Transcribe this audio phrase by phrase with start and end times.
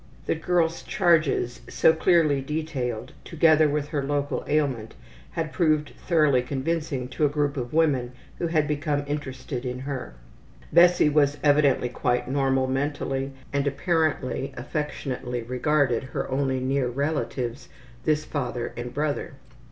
[0.25, 4.95] The girl's charges, so clearly detailed, together with her local ailment,
[5.33, 10.15] had proved thoroughly convincing to a group of women who had become interested in her.
[10.73, 17.69] Bessie was evidently quite normal mentally and apparently affectionately regarded her only near relatives
[18.03, 19.33] this father and brother.